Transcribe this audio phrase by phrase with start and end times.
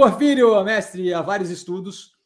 [0.00, 2.16] Porfírio, mestre, há vários estudos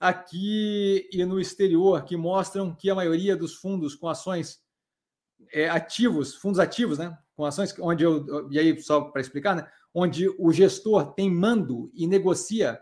[0.00, 4.60] aqui e no exterior que mostram que a maioria dos fundos com ações
[5.52, 7.16] é, ativos, fundos ativos, né?
[7.36, 8.50] Com ações onde eu.
[8.50, 9.70] E aí, só para explicar, né?
[9.94, 12.80] Onde o gestor tem mando e negocia,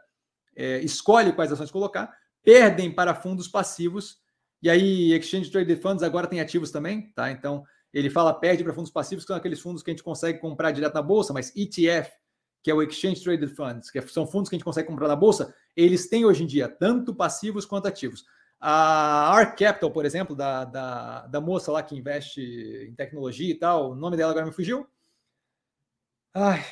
[0.56, 2.10] é, escolhe quais ações colocar,
[2.42, 4.22] perdem para fundos passivos.
[4.62, 7.30] E aí, Exchange Traded Funds agora tem ativos também, tá?
[7.30, 7.62] Então,
[7.92, 10.70] ele fala perde para fundos passivos, que são aqueles fundos que a gente consegue comprar
[10.70, 12.10] direto na bolsa, mas ETF,
[12.62, 15.16] que é o Exchange Traded Funds, que são fundos que a gente consegue comprar na
[15.16, 18.24] bolsa, eles têm hoje em dia tanto passivos quanto ativos.
[18.60, 22.42] A Arc Capital, por exemplo, da, da, da moça lá que investe
[22.88, 24.86] em tecnologia e tal, o nome dela agora me fugiu.
[26.34, 26.64] Ai,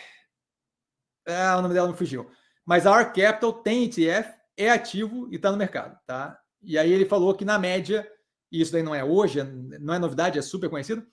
[1.26, 2.30] é, o nome dela me fugiu.
[2.64, 6.38] Mas a Arc Capital tem ETF, é ativo e está no mercado, tá?
[6.62, 8.06] E aí ele falou que na média,
[8.52, 11.06] e isso daí não é hoje, não é novidade, é super conhecido,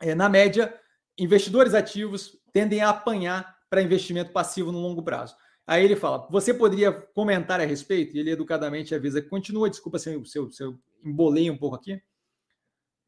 [0.00, 0.78] é, na média,
[1.18, 5.36] investidores ativos tendem a apanhar para investimento passivo no longo prazo.
[5.66, 8.16] Aí ele fala: você poderia comentar a respeito?
[8.16, 11.76] E ele educadamente avisa: continua, desculpa se eu, se eu, se eu embolei um pouco
[11.76, 12.00] aqui.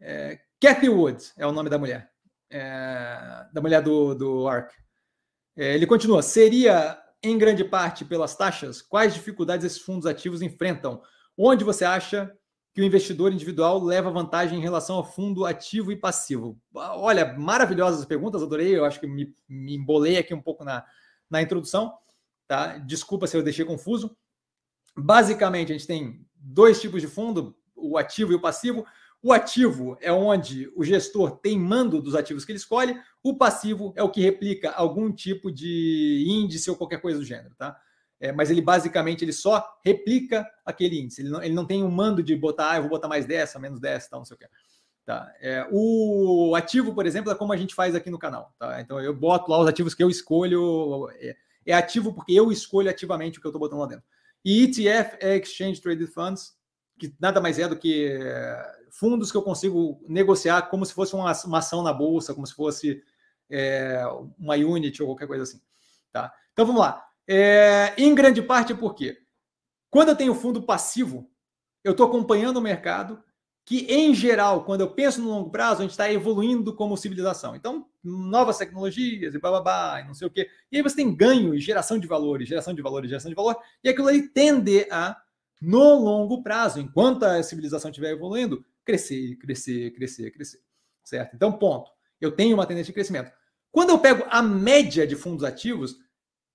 [0.00, 2.10] É, Kathy Woods é o nome da mulher,
[2.50, 4.72] é, da mulher do, do ARC.
[5.56, 8.82] É, ele continua: seria em grande parte pelas taxas?
[8.82, 11.00] Quais dificuldades esses fundos ativos enfrentam?
[11.36, 12.32] Onde você acha
[12.74, 16.60] que o investidor individual leva vantagem em relação ao fundo ativo e passivo?
[16.74, 18.76] Olha, maravilhosas perguntas, adorei.
[18.76, 20.84] Eu acho que me, me embolei aqui um pouco na,
[21.28, 21.92] na introdução.
[22.46, 22.78] Tá?
[22.78, 24.16] Desculpa se eu deixei confuso.
[24.96, 28.86] Basicamente, a gente tem dois tipos de fundo, o ativo e o passivo.
[29.22, 33.92] O ativo é onde o gestor tem mando dos ativos que ele escolhe, o passivo
[33.96, 37.76] é o que replica algum tipo de índice ou qualquer coisa do gênero, tá?
[38.20, 41.90] É, mas ele basicamente ele só replica aquele índice, ele não, ele não tem um
[41.90, 44.38] mando de botar, ah, eu vou botar mais dessa, menos dessa, tal, não sei o
[44.38, 44.46] que.
[45.08, 45.32] Tá?
[45.40, 48.52] É, o ativo, por exemplo, é como a gente faz aqui no canal.
[48.58, 48.78] Tá?
[48.78, 51.08] Então eu boto lá os ativos que eu escolho.
[51.14, 54.04] É, é ativo porque eu escolho ativamente o que eu estou botando lá dentro.
[54.44, 56.52] E ETF é Exchange Traded Funds,
[56.98, 61.14] que nada mais é do que é, fundos que eu consigo negociar como se fosse
[61.14, 63.02] uma, uma ação na bolsa, como se fosse
[63.48, 64.02] é,
[64.38, 65.60] uma unit ou qualquer coisa assim.
[66.12, 66.30] Tá?
[66.52, 67.07] Então vamos lá.
[67.28, 69.18] É, em grande parte porque
[69.90, 71.30] quando eu tenho fundo passivo,
[71.84, 73.22] eu estou acompanhando o mercado,
[73.64, 77.54] que, em geral, quando eu penso no longo prazo, a gente está evoluindo como civilização.
[77.54, 80.48] Então, novas tecnologias e blá, e não sei o quê.
[80.72, 83.56] E aí você tem ganho e geração de valores, geração de valores, geração de valor,
[83.84, 85.14] e aquilo aí tende a,
[85.60, 90.60] no longo prazo, enquanto a civilização estiver evoluindo, crescer, crescer, crescer, crescer.
[91.04, 91.36] Certo?
[91.36, 91.90] Então, ponto.
[92.18, 93.30] Eu tenho uma tendência de crescimento.
[93.70, 95.96] Quando eu pego a média de fundos ativos,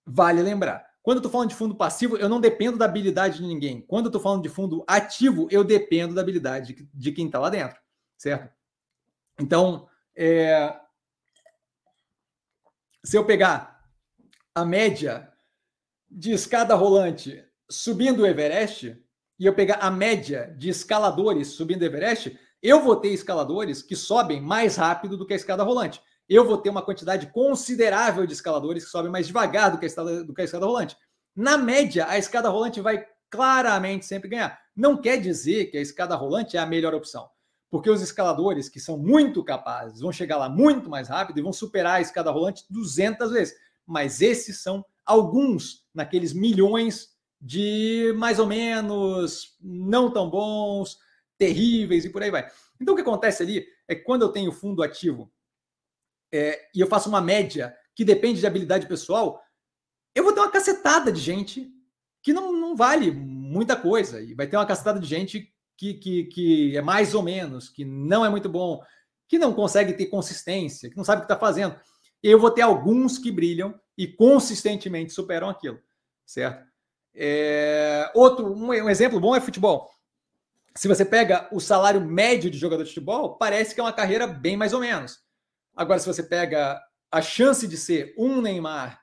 [0.06, 3.46] vale lembrar, quando eu estou falando de fundo passivo, eu não dependo da habilidade de
[3.46, 3.82] ninguém.
[3.82, 7.40] Quando eu estou falando de fundo ativo, eu dependo da habilidade de, de quem está
[7.40, 7.78] lá dentro,
[8.18, 8.50] certo?
[9.38, 10.74] Então, é...
[13.04, 13.84] se eu pegar
[14.56, 15.30] a média
[16.10, 18.98] de escada rolante subindo o Everest
[19.38, 23.96] e eu pegar a média de escaladores subindo o Everest, eu vou ter escaladores que
[23.96, 26.02] sobem mais rápido do que a escada rolante
[26.34, 29.88] eu vou ter uma quantidade considerável de escaladores que sobem mais devagar do que a
[29.88, 30.98] escada, do que a escada rolante.
[31.36, 34.60] Na média, a escada rolante vai claramente sempre ganhar.
[34.76, 37.28] Não quer dizer que a escada rolante é a melhor opção,
[37.70, 41.52] porque os escaladores que são muito capazes vão chegar lá muito mais rápido e vão
[41.52, 43.56] superar a escada rolante 200 vezes.
[43.86, 47.10] Mas esses são alguns naqueles milhões
[47.42, 50.98] de mais ou menos não tão bons,
[51.38, 52.48] terríveis e por aí vai.
[52.80, 55.33] Então o que acontece ali é que quando eu tenho fundo ativo
[56.34, 59.40] é, e eu faço uma média que depende de habilidade pessoal,
[60.16, 61.72] eu vou ter uma cacetada de gente
[62.24, 64.20] que não, não vale muita coisa.
[64.20, 67.86] E vai ter uma cacetada de gente que, que, que é mais ou menos, que
[67.86, 68.82] não é muito bom,
[69.28, 71.76] que não consegue ter consistência, que não sabe o que está fazendo.
[72.22, 75.80] Eu vou ter alguns que brilham e consistentemente superam aquilo,
[76.26, 76.66] certo?
[77.14, 79.92] É, outro, um, um exemplo bom é futebol.
[80.76, 84.26] Se você pega o salário médio de jogador de futebol, parece que é uma carreira
[84.26, 85.23] bem mais ou menos.
[85.76, 89.02] Agora, se você pega a chance de ser um Neymar,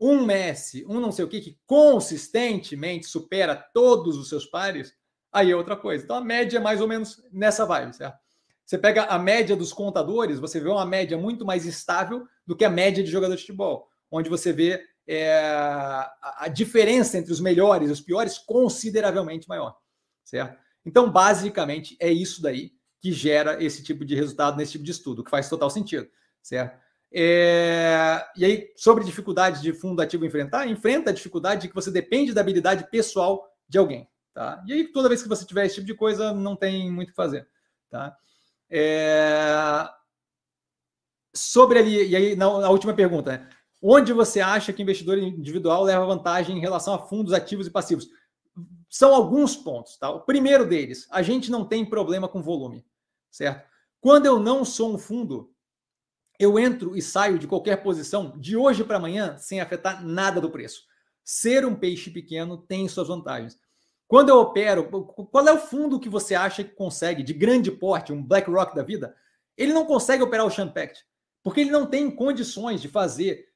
[0.00, 4.92] um Messi, um não sei o que, que consistentemente supera todos os seus pares,
[5.32, 6.02] aí é outra coisa.
[6.02, 8.18] Então a média é mais ou menos nessa vibe, certo?
[8.64, 12.64] Você pega a média dos contadores, você vê uma média muito mais estável do que
[12.64, 17.88] a média de jogador de futebol, onde você vê é, a, diferença entre os melhores
[17.88, 19.76] e os piores consideravelmente maior,
[20.24, 20.58] certo?
[20.84, 25.24] Então, basicamente, é isso daí que gera esse tipo de resultado nesse tipo de estudo,
[25.24, 26.08] que faz total sentido,
[26.40, 26.80] certo?
[27.12, 28.24] É...
[28.36, 32.32] E aí, sobre dificuldade de fundo ativo enfrentar, enfrenta a dificuldade de que você depende
[32.32, 34.62] da habilidade pessoal de alguém, tá?
[34.68, 37.10] E aí, toda vez que você tiver esse tipo de coisa, não tem muito o
[37.10, 37.46] que fazer,
[37.90, 38.16] tá?
[38.70, 39.88] É...
[41.34, 43.48] Sobre ali, e aí, na, na última pergunta, né?
[43.82, 48.08] Onde você acha que investidor individual leva vantagem em relação a fundos ativos e passivos?
[48.88, 50.08] São alguns pontos, tá?
[50.08, 52.84] O primeiro deles, a gente não tem problema com volume,
[53.32, 53.68] certo?
[54.00, 55.52] Quando eu não sou um fundo,
[56.38, 60.50] eu entro e saio de qualquer posição de hoje para amanhã sem afetar nada do
[60.50, 60.82] preço.
[61.24, 63.58] Ser um peixe pequeno tem suas vantagens.
[64.06, 64.88] Quando eu opero,
[65.30, 68.82] qual é o fundo que você acha que consegue, de grande porte, um BlackRock da
[68.82, 69.16] vida?
[69.56, 71.02] Ele não consegue operar o Champact,
[71.42, 73.48] porque ele não tem condições de fazer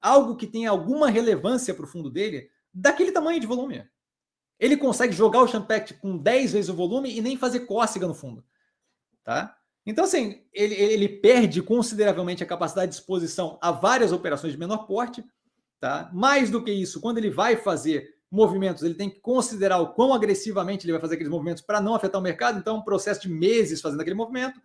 [0.00, 3.84] algo que tenha alguma relevância para o fundo dele daquele tamanho de volume.
[4.58, 8.14] Ele consegue jogar o Champact com 10 vezes o volume e nem fazer cócega no
[8.14, 8.44] fundo.
[9.24, 9.56] Tá?
[9.84, 14.86] Então, assim, ele, ele perde consideravelmente a capacidade de exposição a várias operações de menor
[14.86, 15.24] porte.
[15.80, 16.10] Tá?
[16.12, 20.14] Mais do que isso, quando ele vai fazer movimentos, ele tem que considerar o quão
[20.14, 22.58] agressivamente ele vai fazer aqueles movimentos para não afetar o mercado.
[22.58, 24.60] Então, é um processo de meses fazendo aquele movimento.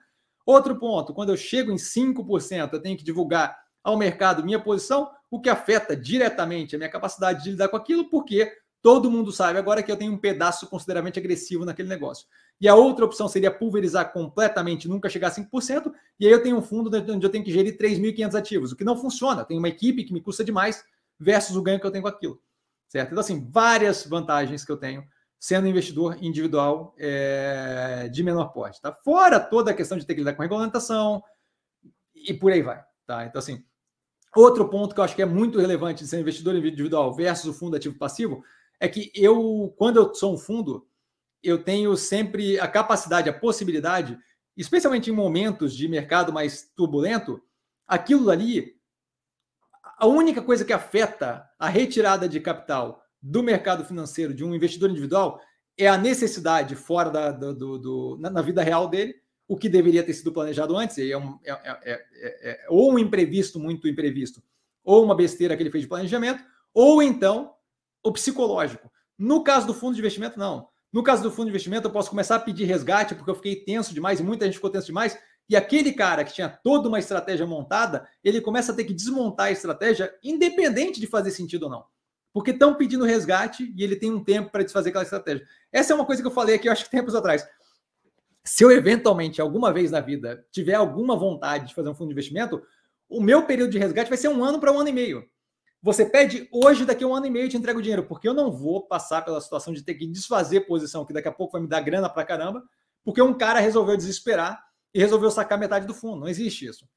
[0.46, 5.10] Outro ponto, quando eu chego em 5%, eu tenho que divulgar ao mercado minha posição,
[5.30, 8.52] o que afeta diretamente a minha capacidade de lidar com aquilo, porque
[8.82, 12.28] todo mundo sabe agora que eu tenho um pedaço consideravelmente agressivo naquele negócio.
[12.60, 16.58] E a outra opção seria pulverizar completamente, nunca chegar a 5%, e aí eu tenho
[16.58, 19.46] um fundo onde eu tenho que gerir 3.500 ativos, o que não funciona.
[19.46, 20.84] Tem uma equipe que me custa demais
[21.20, 22.42] versus o ganho que eu tenho com aquilo.
[22.88, 23.10] Certo?
[23.10, 25.04] Então, assim, várias vantagens que eu tenho
[25.40, 28.82] sendo investidor individual é, de menor porte.
[28.82, 28.92] Tá?
[28.92, 31.22] Fora toda a questão de ter que lidar com regulamentação
[32.16, 32.84] e por aí vai.
[33.06, 33.26] Tá?
[33.26, 33.64] Então, assim,
[34.36, 37.54] outro ponto que eu acho que é muito relevante de ser investidor individual versus o
[37.54, 38.44] fundo ativo passivo
[38.80, 40.88] é que eu, quando eu sou um fundo,
[41.42, 44.18] eu tenho sempre a capacidade, a possibilidade,
[44.56, 47.42] especialmente em momentos de mercado mais turbulento,
[47.88, 48.76] aquilo ali,
[49.98, 54.90] a única coisa que afeta a retirada de capital do mercado financeiro de um investidor
[54.90, 55.42] individual
[55.78, 59.16] é a necessidade fora da, do, do, do na, na, vida real dele,
[59.48, 61.52] o que deveria ter sido planejado antes, é, um, é,
[61.84, 62.06] é,
[62.50, 64.42] é, ou um imprevisto muito imprevisto,
[64.84, 66.44] ou uma besteira que ele fez de planejamento,
[66.74, 67.54] ou então
[68.04, 68.92] o psicológico.
[69.18, 70.68] No caso do fundo de investimento, não.
[70.92, 73.56] No caso do fundo de investimento, eu posso começar a pedir resgate porque eu fiquei
[73.56, 75.18] tenso demais muita gente ficou tenso demais.
[75.50, 79.48] E aquele cara que tinha toda uma estratégia montada, ele começa a ter que desmontar
[79.48, 81.86] a estratégia, independente de fazer sentido ou não.
[82.34, 85.46] Porque estão pedindo resgate e ele tem um tempo para desfazer aquela estratégia.
[85.72, 87.48] Essa é uma coisa que eu falei aqui, eu acho que tempos atrás.
[88.44, 92.14] Se eu eventualmente, alguma vez na vida, tiver alguma vontade de fazer um fundo de
[92.14, 92.62] investimento,
[93.10, 95.26] o meu período de resgate vai ser um ano para um ano e meio.
[95.82, 98.28] Você pede hoje, daqui a um ano e meio eu te entrego o dinheiro, porque
[98.28, 101.54] eu não vou passar pela situação de ter que desfazer posição, que daqui a pouco
[101.54, 102.64] vai me dar grana para caramba,
[103.04, 104.62] porque um cara resolveu desesperar
[104.94, 106.22] e resolveu sacar metade do fundo.
[106.22, 106.88] Não existe isso.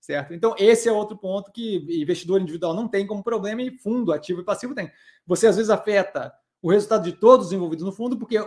[0.00, 0.32] Certo?
[0.32, 4.40] Então, esse é outro ponto que investidor individual não tem como problema e fundo ativo
[4.40, 4.90] e passivo tem.
[5.26, 6.32] Você às vezes afeta
[6.62, 8.38] o resultado de todos os envolvidos no fundo, porque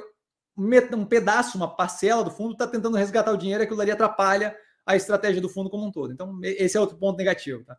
[0.57, 4.55] um pedaço, uma parcela do fundo está tentando resgatar o dinheiro aquilo ali atrapalha
[4.85, 6.11] a estratégia do fundo como um todo.
[6.11, 7.63] Então, esse é outro ponto negativo.
[7.63, 7.77] Tá?